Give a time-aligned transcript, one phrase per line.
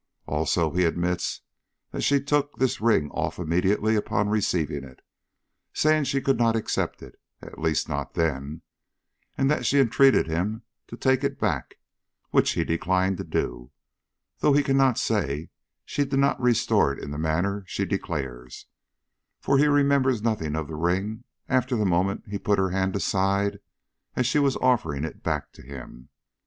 [0.25, 1.41] Also, he admits
[1.91, 5.03] that she took this ring off immediately upon receiving it,
[5.73, 8.63] saying she could not accept it, at least not then,
[9.37, 11.75] and that she entreated him to take it back,
[12.31, 13.69] which he declined to do,
[14.39, 15.51] though he cannot say
[15.85, 18.65] she did not restore it in the manner she declares,
[19.39, 23.59] for he remembers nothing of the ring after the moment he put her hand aside
[24.15, 26.09] as she was offering it back to him.